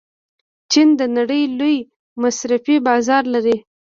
[0.71, 1.75] چین د نړۍ لوی
[2.21, 3.57] مصرفي بازار لري.